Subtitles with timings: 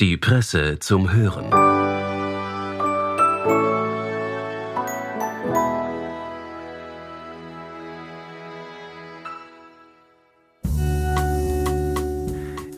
[0.00, 1.52] Die Presse zum Hören.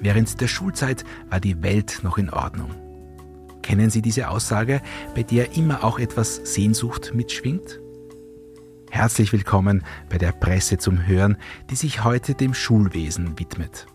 [0.03, 2.75] Während der Schulzeit war die Welt noch in Ordnung.
[3.62, 4.83] Kennen Sie diese Aussage,
[5.14, 7.80] bei der immer auch etwas Sehnsucht mitschwingt?
[8.91, 11.39] Herzlich willkommen bei der Presse zum Hören,
[11.71, 13.87] die sich heute dem Schulwesen widmet.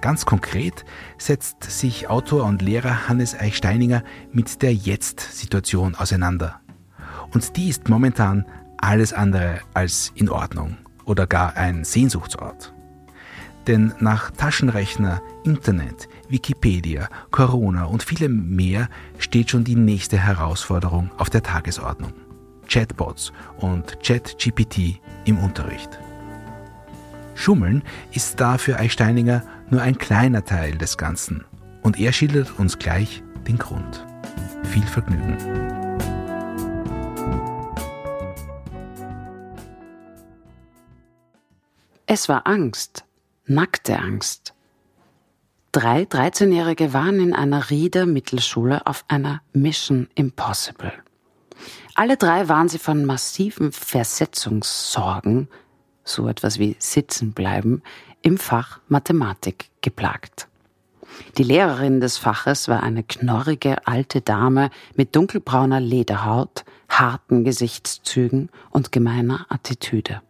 [0.00, 0.84] Ganz konkret
[1.18, 6.60] setzt sich Autor und Lehrer Hannes Eichsteininger mit der Jetzt-Situation auseinander.
[7.32, 8.46] Und die ist momentan
[8.78, 12.72] alles andere als in Ordnung oder gar ein Sehnsuchtsort.
[13.66, 18.88] Denn nach Taschenrechner, Internet, Wikipedia, Corona und vielem mehr
[19.18, 22.14] steht schon die nächste Herausforderung auf der Tagesordnung.
[22.68, 25.98] Chatbots und ChatGPT im Unterricht.
[27.34, 31.44] Schummeln ist da für Eichsteininger nur ein kleiner Teil des Ganzen.
[31.82, 34.06] Und er schildert uns gleich den Grund.
[34.64, 35.36] Viel Vergnügen.
[42.06, 43.04] Es war Angst,
[43.44, 44.54] nackte Angst.
[45.72, 50.92] Drei 13-Jährige waren in einer Rieder Mittelschule auf einer Mission Impossible.
[51.94, 55.48] Alle drei waren sie von massiven Versetzungssorgen,
[56.04, 57.82] so etwas wie sitzen bleiben,
[58.22, 60.48] im Fach Mathematik geplagt.
[61.36, 68.92] Die Lehrerin des Faches war eine knorrige alte Dame mit dunkelbrauner Lederhaut, harten Gesichtszügen und
[68.92, 70.22] gemeiner Attitüde.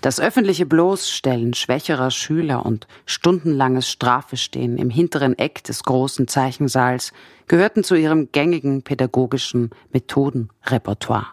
[0.00, 7.12] Das öffentliche Bloßstellen schwächerer Schüler und stundenlanges Strafestehen im hinteren Eck des großen Zeichensaals
[7.46, 11.26] gehörten zu ihrem gängigen pädagogischen Methodenrepertoire.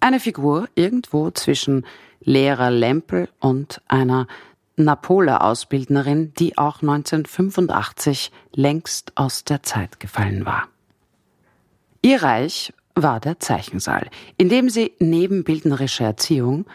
[0.00, 1.84] Eine Figur irgendwo zwischen
[2.20, 4.26] Lehrer Lempel und einer
[4.76, 10.68] Napole-Ausbildnerin, die auch 1985 längst aus der Zeit gefallen war.
[12.02, 16.66] Ihr Reich war der Zeichensaal, in dem sie neben bildnerischer Erziehung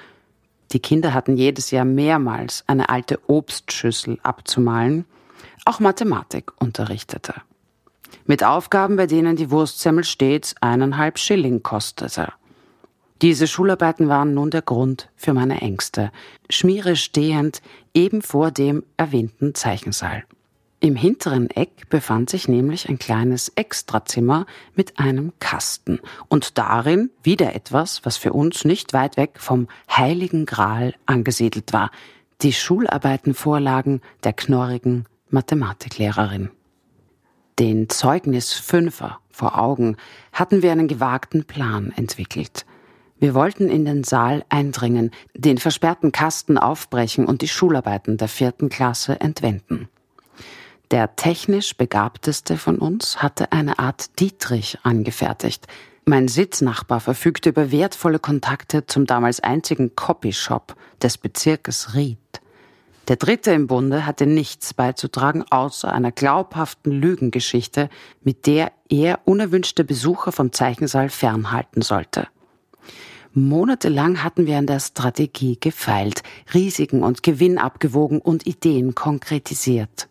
[0.74, 5.06] die Kinder hatten jedes Jahr mehrmals eine alte Obstschüssel abzumalen,
[5.66, 7.36] auch Mathematik unterrichtete.
[8.26, 12.34] Mit Aufgaben, bei denen die Wurstsemmel stets eineinhalb Schilling kostete.
[13.24, 16.12] Diese Schularbeiten waren nun der Grund für meine Ängste,
[16.50, 17.62] schmiere stehend
[17.94, 20.26] eben vor dem erwähnten Zeichensaal.
[20.82, 24.46] Im hinteren Eck befand sich nämlich ein kleines Extrazimmer
[24.76, 30.46] mit einem Kasten und darin wieder etwas, was für uns nicht weit weg vom Heiligen
[30.46, 31.92] Gral angesiedelt war,
[32.42, 36.50] die Schularbeitenvorlagen der knorrigen Mathematiklehrerin.
[37.58, 39.96] Den Zeugnis Fünfer vor Augen
[40.34, 42.66] hatten wir einen gewagten Plan entwickelt.
[43.24, 48.68] Wir wollten in den Saal eindringen, den versperrten Kasten aufbrechen und die Schularbeiten der vierten
[48.68, 49.88] Klasse entwenden.
[50.92, 55.68] Der technisch begabteste von uns hatte eine Art Dietrich angefertigt.
[56.04, 62.18] Mein Sitznachbar verfügte über wertvolle Kontakte zum damals einzigen Copyshop des Bezirkes Ried.
[63.08, 67.88] Der Dritte im Bunde hatte nichts beizutragen außer einer glaubhaften Lügengeschichte,
[68.22, 72.28] mit der er unerwünschte Besucher vom Zeichensaal fernhalten sollte.
[73.36, 76.22] Monatelang hatten wir an der Strategie gefeilt,
[76.54, 80.08] Risiken und Gewinn abgewogen und Ideen konkretisiert.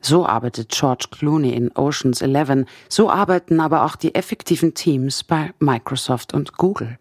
[0.00, 5.54] So arbeitet George Clooney in Oceans 11, so arbeiten aber auch die effektiven Teams bei
[5.60, 6.98] Microsoft und Google.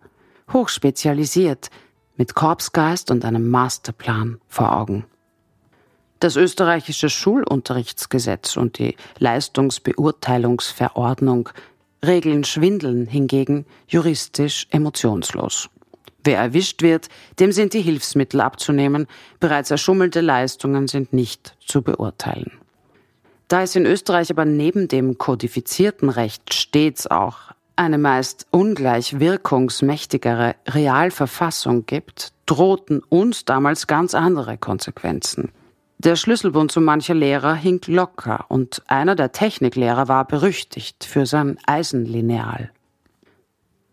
[0.53, 1.71] Hochspezialisiert,
[2.15, 5.05] mit Korpsgeist und einem Masterplan vor Augen.
[6.19, 11.49] Das österreichische Schulunterrichtsgesetz und die Leistungsbeurteilungsverordnung
[12.05, 15.69] regeln Schwindeln hingegen juristisch emotionslos.
[16.23, 19.07] Wer erwischt wird, dem sind die Hilfsmittel abzunehmen,
[19.39, 22.51] bereits erschummelte Leistungen sind nicht zu beurteilen.
[23.47, 30.55] Da es in Österreich aber neben dem kodifizierten Recht stets auch eine meist ungleich wirkungsmächtigere
[30.67, 35.51] Realverfassung gibt, drohten uns damals ganz andere Konsequenzen.
[36.05, 41.57] Der Schlüsselbund zu mancher Lehrer hing locker und einer der Techniklehrer war berüchtigt für sein
[41.65, 42.69] Eisenlineal.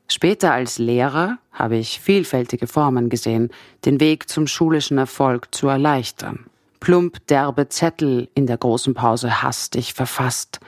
[0.09, 3.49] Später als Lehrer habe ich vielfältige Formen gesehen,
[3.87, 6.45] den Weg zum schulischen Erfolg zu erleichtern.
[6.81, 10.61] Plump derbe Zettel in der großen Pause hastig verfasst,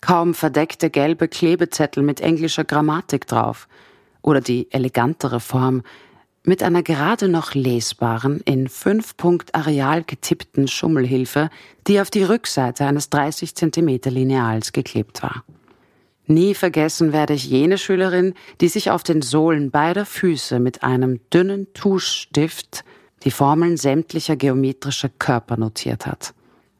[0.00, 3.68] kaum verdeckte gelbe Klebezettel mit englischer Grammatik drauf.
[4.22, 5.84] Oder die elegantere Form
[6.44, 11.50] mit einer gerade noch lesbaren, in fünf Punkt Areal getippten Schummelhilfe,
[11.86, 15.44] die auf die Rückseite eines 30 Zentimeter Lineals geklebt war.
[16.26, 21.20] Nie vergessen werde ich jene Schülerin, die sich auf den Sohlen beider Füße mit einem
[21.32, 22.84] dünnen Tuschstift
[23.24, 26.32] die Formeln sämtlicher geometrischer Körper notiert hat.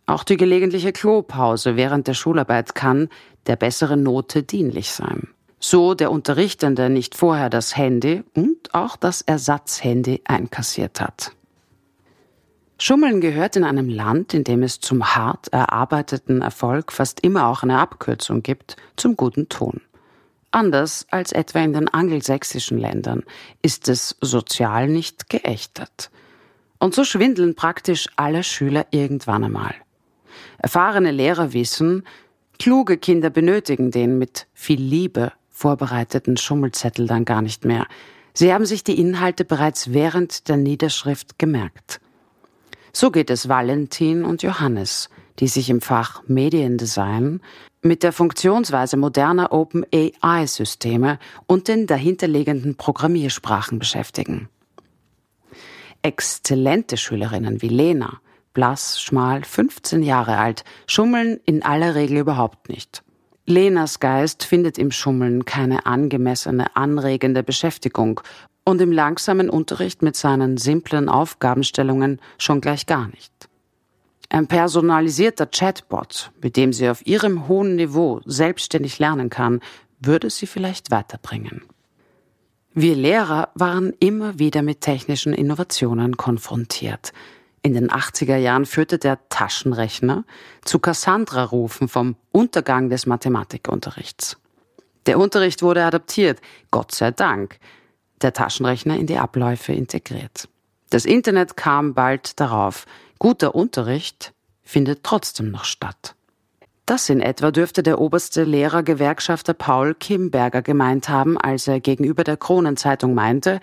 [0.06, 3.08] Auch die gelegentliche Klopause während der Schularbeit kann
[3.46, 5.28] der besseren Note dienlich sein.
[5.62, 11.32] So der Unterrichtende nicht vorher das Handy und auch das Ersatzhandy einkassiert hat.
[12.78, 17.62] Schummeln gehört in einem Land, in dem es zum hart erarbeiteten Erfolg fast immer auch
[17.62, 19.82] eine Abkürzung gibt, zum guten Ton.
[20.50, 23.22] Anders als etwa in den angelsächsischen Ländern
[23.60, 26.10] ist es sozial nicht geächtet.
[26.78, 29.74] Und so schwindeln praktisch alle Schüler irgendwann einmal.
[30.56, 32.04] Erfahrene Lehrer wissen,
[32.58, 37.86] kluge Kinder benötigen den mit viel Liebe vorbereiteten Schummelzettel dann gar nicht mehr.
[38.32, 42.00] Sie haben sich die Inhalte bereits während der Niederschrift gemerkt.
[42.92, 47.40] So geht es Valentin und Johannes, die sich im Fach Mediendesign
[47.82, 54.48] mit der Funktionsweise moderner Open AI-Systeme und den dahinterliegenden Programmiersprachen beschäftigen.
[56.02, 58.20] Exzellente Schülerinnen wie Lena,
[58.54, 63.02] blass, schmal, 15 Jahre alt, schummeln in aller Regel überhaupt nicht.
[63.50, 68.20] Lenas Geist findet im Schummeln keine angemessene, anregende Beschäftigung
[68.64, 73.32] und im langsamen Unterricht mit seinen simplen Aufgabenstellungen schon gleich gar nicht.
[74.28, 79.60] Ein personalisierter Chatbot, mit dem sie auf ihrem hohen Niveau selbstständig lernen kann,
[79.98, 81.62] würde sie vielleicht weiterbringen.
[82.72, 87.12] Wir Lehrer waren immer wieder mit technischen Innovationen konfrontiert.
[87.62, 90.24] In den 80er Jahren führte der Taschenrechner
[90.64, 94.38] zu Cassandra-Rufen vom Untergang des Mathematikunterrichts.
[95.06, 96.40] Der Unterricht wurde adaptiert,
[96.70, 97.58] Gott sei Dank,
[98.22, 100.48] der Taschenrechner in die Abläufe integriert.
[100.88, 102.86] Das Internet kam bald darauf.
[103.18, 106.14] Guter Unterricht findet trotzdem noch statt.
[106.86, 112.36] Das in etwa dürfte der oberste Lehrergewerkschafter Paul Kimberger gemeint haben, als er gegenüber der
[112.36, 113.60] Kronenzeitung meinte,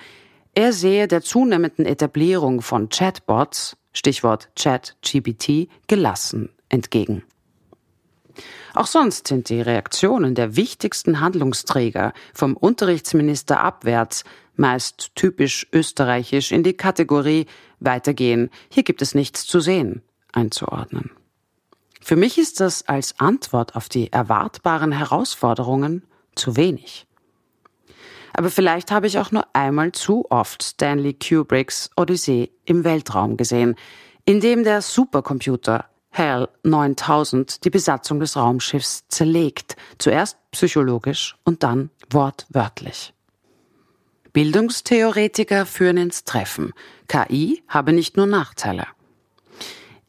[0.53, 7.23] er sehe der zunehmenden Etablierung von Chatbots, Stichwort Chat-GPT, gelassen entgegen.
[8.75, 14.23] Auch sonst sind die Reaktionen der wichtigsten Handlungsträger vom Unterrichtsminister abwärts
[14.55, 17.47] meist typisch österreichisch in die Kategorie
[17.79, 20.01] Weitergehen, hier gibt es nichts zu sehen,
[20.31, 21.11] einzuordnen.
[22.01, 26.03] Für mich ist das als Antwort auf die erwartbaren Herausforderungen
[26.35, 27.06] zu wenig.
[28.37, 33.75] Aber vielleicht habe ich auch nur einmal zu oft Stanley Kubricks Odyssee im Weltraum gesehen,
[34.25, 41.89] in dem der Supercomputer HAL 9000 die Besatzung des Raumschiffs zerlegt, zuerst psychologisch und dann
[42.11, 43.15] wortwörtlich.
[44.33, 46.73] Bildungstheoretiker führen ins Treffen.
[47.07, 48.85] KI habe nicht nur Nachteile.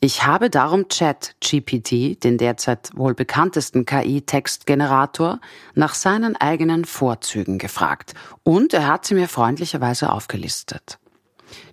[0.01, 5.41] Ich habe darum Chat-GPT, den derzeit wohl bekanntesten KI-Textgenerator,
[5.75, 8.15] nach seinen eigenen Vorzügen gefragt
[8.45, 11.01] und er hat sie mir freundlicherweise aufgelistet.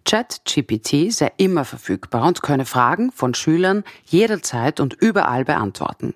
[0.05, 6.15] Chat-GPT sei immer verfügbar und könne Fragen von Schülern jederzeit und überall beantworten.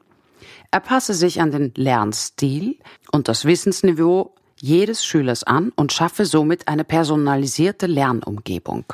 [0.71, 2.79] Er passe sich an den Lernstil
[3.11, 8.85] und das Wissensniveau jedes Schülers an und schaffe somit eine personalisierte Lernumgebung.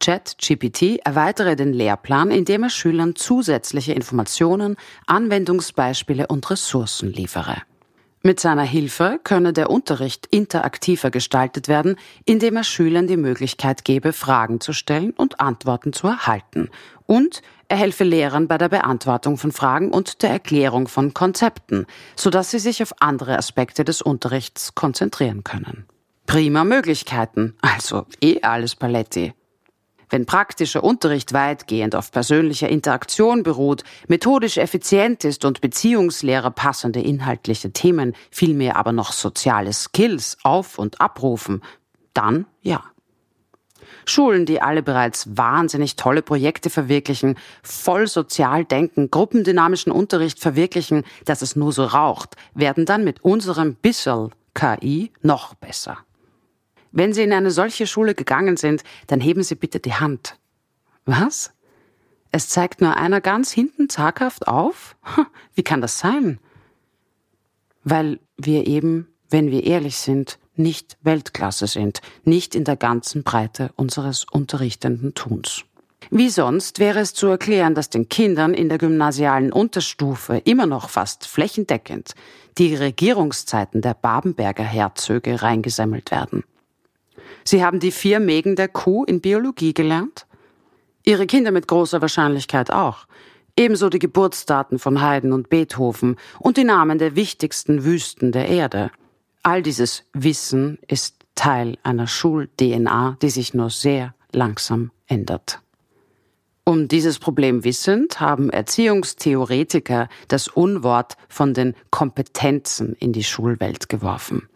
[0.00, 4.76] ChatGPT erweitere den Lehrplan, indem er Schülern zusätzliche Informationen,
[5.06, 7.56] Anwendungsbeispiele und Ressourcen liefere.
[8.22, 14.12] Mit seiner Hilfe könne der Unterricht interaktiver gestaltet werden, indem er Schülern die Möglichkeit gebe,
[14.12, 16.68] Fragen zu stellen und Antworten zu erhalten.
[17.06, 22.50] Und er helfe Lehrern bei der Beantwortung von Fragen und der Erklärung von Konzepten, sodass
[22.50, 25.86] sie sich auf andere Aspekte des Unterrichts konzentrieren können.
[26.26, 29.32] Prima Möglichkeiten, also eh alles Paletti.
[30.10, 37.72] Wenn praktischer Unterricht weitgehend auf persönlicher Interaktion beruht, methodisch effizient ist und Beziehungslehrer passende inhaltliche
[37.72, 41.62] Themen, vielmehr aber noch soziale Skills auf- und abrufen,
[42.12, 42.82] dann ja.
[44.04, 51.42] Schulen, die alle bereits wahnsinnig tolle Projekte verwirklichen, voll sozial denken, gruppendynamischen Unterricht verwirklichen, dass
[51.42, 55.98] es nur so raucht, werden dann mit unserem Bissel KI noch besser.
[56.92, 60.36] Wenn Sie in eine solche Schule gegangen sind, dann heben Sie bitte die Hand.
[61.04, 61.52] Was?
[62.32, 64.96] Es zeigt nur einer ganz hinten zaghaft auf?
[65.54, 66.38] Wie kann das sein?
[67.82, 73.70] Weil wir eben, wenn wir ehrlich sind, nicht Weltklasse sind, nicht in der ganzen Breite
[73.76, 75.64] unseres unterrichtenden Tuns.
[76.10, 80.88] Wie sonst wäre es zu erklären, dass den Kindern in der gymnasialen Unterstufe immer noch
[80.88, 82.14] fast flächendeckend
[82.58, 86.44] die Regierungszeiten der Babenberger Herzöge reingesammelt werden.
[87.44, 90.26] Sie haben die vier Mägen der Kuh in Biologie gelernt?
[91.04, 93.06] Ihre Kinder mit großer Wahrscheinlichkeit auch.
[93.56, 98.90] Ebenso die Geburtsdaten von Haydn und Beethoven und die Namen der wichtigsten Wüsten der Erde.
[99.42, 105.60] All dieses Wissen ist Teil einer Schul-DNA, die sich nur sehr langsam ändert.
[106.64, 114.49] Um dieses Problem wissend, haben Erziehungstheoretiker das Unwort von den Kompetenzen in die Schulwelt geworfen.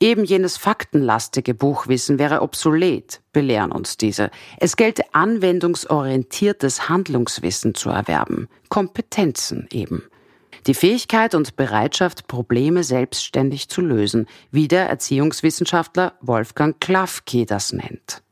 [0.00, 4.30] Eben jenes faktenlastige Buchwissen wäre obsolet, belehren uns diese.
[4.58, 10.02] Es gelte anwendungsorientiertes Handlungswissen zu erwerben, Kompetenzen eben.
[10.66, 18.22] Die Fähigkeit und Bereitschaft, Probleme selbstständig zu lösen, wie der Erziehungswissenschaftler Wolfgang Klafke das nennt.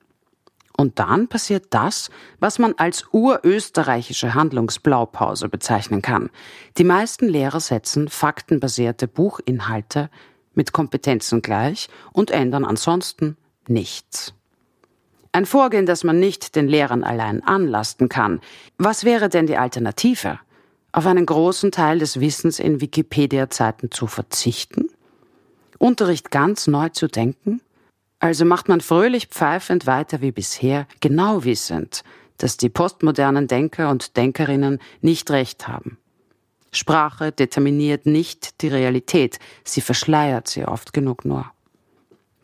[0.75, 6.31] Und dann passiert das, was man als urösterreichische Handlungsblaupause bezeichnen kann.
[6.79, 10.09] Die meisten Lehrer setzen faktenbasierte Buchinhalte
[10.55, 14.35] mit Kompetenzen gleich und ändern ansonsten nichts.
[15.33, 18.41] Ein Vorgehen, das man nicht den Lehrern allein anlasten kann.
[18.77, 20.39] Was wäre denn die Alternative?
[20.93, 24.91] Auf einen großen Teil des Wissens in Wikipedia-Zeiten zu verzichten?
[25.79, 27.63] Unterricht ganz neu zu denken?
[28.19, 32.05] Also macht man fröhlich pfeifend weiter wie bisher, genau wissend,
[32.37, 35.99] dass die postmodernen Denker und Denkerinnen nicht recht haben.
[36.73, 41.47] Sprache determiniert nicht die Realität, sie verschleiert sie oft genug nur.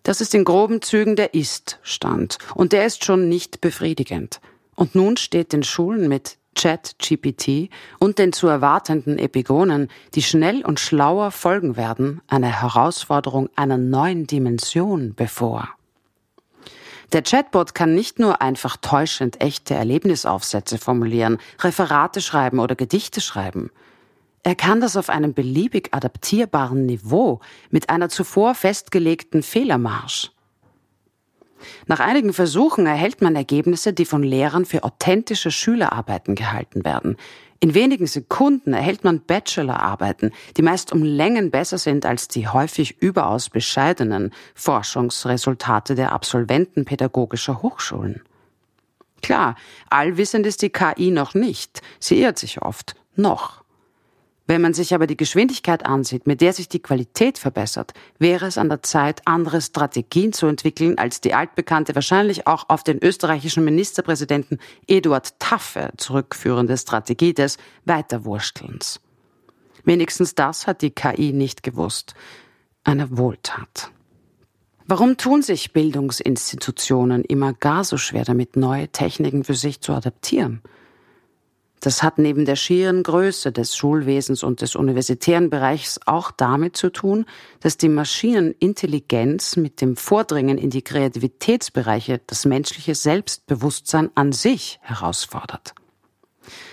[0.02, 4.40] Das ist in groben Zügen der Ist-Stand und der ist schon nicht befriedigend.
[4.74, 10.80] Und nun steht den Schulen mit Chat-GPT und den zu erwartenden Epigonen, die schnell und
[10.80, 15.68] schlauer folgen werden, eine Herausforderung einer neuen Dimension bevor.
[17.12, 23.70] Der Chatbot kann nicht nur einfach täuschend echte Erlebnisaufsätze formulieren, Referate schreiben oder Gedichte schreiben.
[24.42, 27.40] Er kann das auf einem beliebig adaptierbaren Niveau
[27.70, 30.30] mit einer zuvor festgelegten Fehlermarsch.
[31.86, 37.16] Nach einigen Versuchen erhält man Ergebnisse, die von Lehrern für authentische Schülerarbeiten gehalten werden.
[37.60, 43.02] In wenigen Sekunden erhält man Bachelorarbeiten, die meist um Längen besser sind als die häufig
[43.02, 48.22] überaus bescheidenen Forschungsresultate der Absolventen pädagogischer Hochschulen.
[49.22, 49.56] Klar,
[49.90, 51.82] allwissend ist die KI noch nicht.
[51.98, 52.94] Sie irrt sich oft.
[53.16, 53.64] Noch.
[54.50, 58.56] Wenn man sich aber die Geschwindigkeit ansieht, mit der sich die Qualität verbessert, wäre es
[58.56, 63.62] an der Zeit, andere Strategien zu entwickeln als die altbekannte, wahrscheinlich auch auf den österreichischen
[63.62, 69.02] Ministerpräsidenten Eduard Taffe zurückführende Strategie des Weiterwurstelns.
[69.84, 72.14] Wenigstens das hat die KI nicht gewusst.
[72.84, 73.90] Eine Wohltat.
[74.86, 80.62] Warum tun sich Bildungsinstitutionen immer gar so schwer damit, neue Techniken für sich zu adaptieren?
[81.80, 86.90] Das hat neben der schieren Größe des Schulwesens und des universitären Bereichs auch damit zu
[86.90, 87.24] tun,
[87.60, 95.74] dass die Maschinenintelligenz mit dem Vordringen in die Kreativitätsbereiche das menschliche Selbstbewusstsein an sich herausfordert.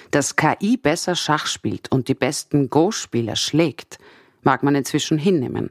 [0.10, 4.00] Dass KI besser Schach spielt und die besten Go-Spieler schlägt,
[4.42, 5.70] mag man inzwischen hinnehmen.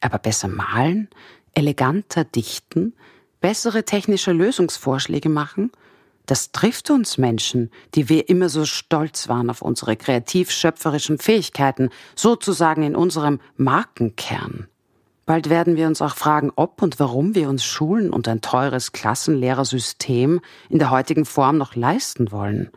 [0.00, 1.08] Aber besser malen,
[1.54, 2.94] eleganter dichten,
[3.40, 5.70] bessere technische Lösungsvorschläge machen–
[6.28, 12.82] das trifft uns Menschen, die wir immer so stolz waren auf unsere kreativ-schöpferischen Fähigkeiten, sozusagen
[12.82, 14.68] in unserem Markenkern.
[15.24, 18.92] Bald werden wir uns auch fragen, ob und warum wir uns Schulen und ein teures
[18.92, 22.70] Klassenlehrersystem in der heutigen Form noch leisten wollen.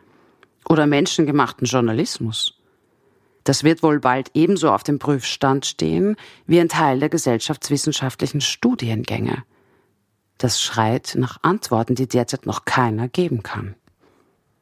[0.66, 2.58] Oder menschengemachten Journalismus.
[3.44, 6.16] Das wird wohl bald ebenso auf dem Prüfstand stehen
[6.46, 9.44] wie ein Teil der gesellschaftswissenschaftlichen Studiengänge.
[10.42, 13.76] Das schreit nach Antworten, die derzeit noch keiner geben kann.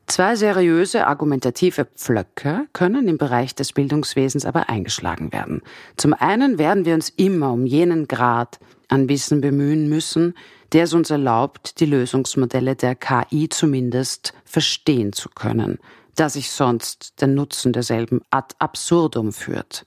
[0.07, 5.63] Zwei seriöse argumentative Pflöcke können im Bereich des Bildungswesens aber eingeschlagen werden.
[5.97, 8.59] Zum einen werden wir uns immer um jenen Grad
[8.89, 10.35] an Wissen bemühen müssen,
[10.73, 15.79] der es uns erlaubt, die Lösungsmodelle der KI zumindest verstehen zu können,
[16.15, 19.87] da sich sonst der Nutzen derselben ad absurdum führt.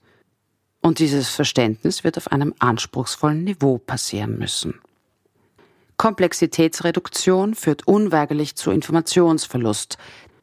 [0.82, 4.80] Und dieses Verständnis wird auf einem anspruchsvollen Niveau passieren müssen.
[5.98, 9.98] Komplexitätsreduktion führt unweigerlich zu Informationsverlust.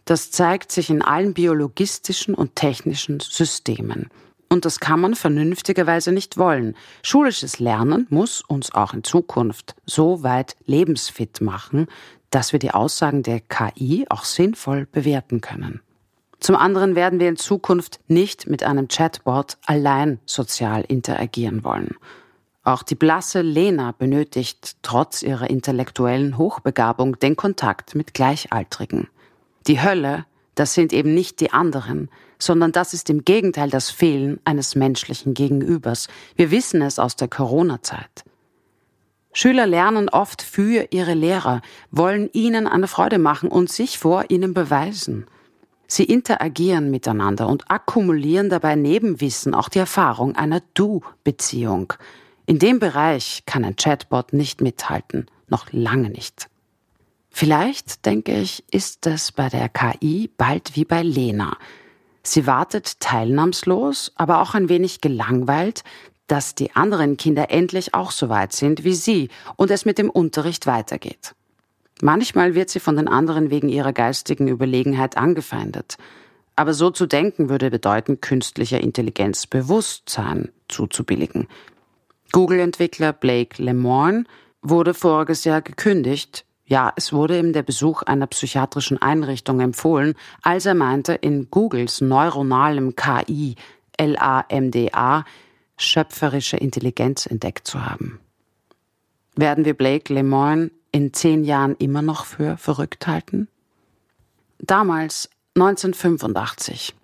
[0.04, 4.08] Das zeigt sich in allen biologistischen und technischen Systemen.
[4.48, 6.76] Und das kann man vernünftigerweise nicht wollen.
[7.02, 11.86] Schulisches Lernen muss uns auch in Zukunft so weit lebensfit machen,
[12.30, 15.80] dass wir die Aussagen der KI auch sinnvoll bewerten können.
[16.40, 21.96] Zum anderen werden wir in Zukunft nicht mit einem Chatbot allein sozial interagieren wollen.
[22.70, 29.08] Auch die blasse Lena benötigt trotz ihrer intellektuellen Hochbegabung den Kontakt mit Gleichaltrigen.
[29.66, 30.24] Die Hölle,
[30.54, 32.08] das sind eben nicht die anderen,
[32.38, 36.06] sondern das ist im Gegenteil das Fehlen eines menschlichen Gegenübers.
[36.36, 38.22] Wir wissen es aus der Corona-Zeit.
[39.32, 44.54] Schüler lernen oft für ihre Lehrer, wollen ihnen eine Freude machen und sich vor ihnen
[44.54, 45.26] beweisen.
[45.88, 51.94] Sie interagieren miteinander und akkumulieren dabei Nebenwissen, auch die Erfahrung einer Du-Beziehung.
[52.50, 56.48] In dem Bereich kann ein Chatbot nicht mithalten, noch lange nicht.
[57.30, 61.56] Vielleicht, denke ich, ist es bei der KI bald wie bei Lena.
[62.24, 65.84] Sie wartet teilnahmslos, aber auch ein wenig gelangweilt,
[66.26, 70.10] dass die anderen Kinder endlich auch so weit sind wie sie und es mit dem
[70.10, 71.36] Unterricht weitergeht.
[72.02, 75.98] Manchmal wird sie von den anderen wegen ihrer geistigen Überlegenheit angefeindet.
[76.56, 81.46] Aber so zu denken würde bedeuten, künstlicher Intelligenz Bewusstsein zuzubilligen.
[82.32, 84.24] Google-Entwickler Blake Lemoine
[84.62, 86.44] wurde voriges Jahr gekündigt.
[86.64, 92.00] Ja, es wurde ihm der Besuch einer psychiatrischen Einrichtung empfohlen, als er meinte, in Googles
[92.00, 93.56] neuronalem KI,
[93.98, 95.24] LAMDA,
[95.76, 98.20] schöpferische Intelligenz entdeckt zu haben.
[99.34, 103.48] Werden wir Blake Lemoine in zehn Jahren immer noch für verrückt halten?
[104.58, 106.94] Damals, 1985,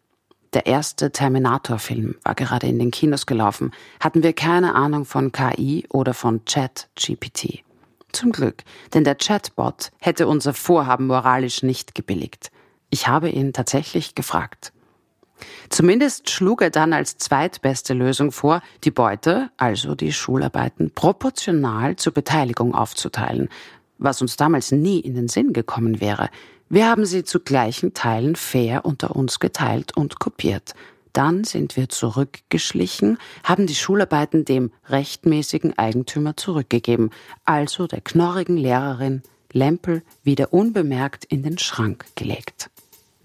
[0.53, 5.87] der erste Terminator-Film war gerade in den Kinos gelaufen, hatten wir keine Ahnung von KI
[5.91, 7.65] oder von Chat-GPT.
[8.13, 8.63] Zum Glück,
[8.95, 12.51] denn der Chatbot hätte unser Vorhaben moralisch nicht gebilligt.
[12.91, 14.73] Ich habe ihn tatsächlich gefragt.
[15.69, 22.15] Zumindest schlug er dann als zweitbeste Lösung vor, die Beute, also die Schularbeiten, proportional zur
[22.15, 23.49] Beteiligung aufzuteilen,
[23.99, 26.31] was uns damals nie in den Sinn gekommen wäre.
[26.69, 30.75] Wir haben sie zu gleichen Teilen fair unter uns geteilt und kopiert.
[31.13, 37.11] Dann sind wir zurückgeschlichen, haben die Schularbeiten dem rechtmäßigen Eigentümer zurückgegeben,
[37.45, 42.69] also der knorrigen Lehrerin Lempel wieder unbemerkt in den Schrank gelegt.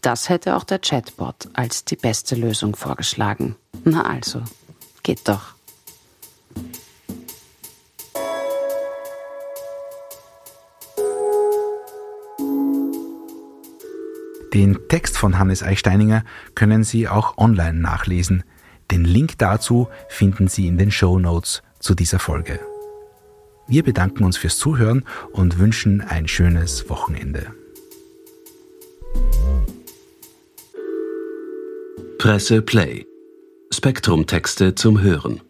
[0.02, 3.56] Das hätte auch der Chatbot als die beste Lösung vorgeschlagen.
[3.84, 4.42] Na also,
[5.04, 5.56] geht doch.
[14.54, 18.44] Den Text von Hannes Eichsteininger können Sie auch online nachlesen.
[18.92, 22.60] Den Link dazu finden Sie in den Show Notes zu dieser Folge.
[23.68, 27.54] Wir bedanken uns fürs Zuhören und wünschen ein schönes Wochenende.
[32.18, 33.06] Presse Play.
[33.74, 35.42] Spektrum Texte zum Hören.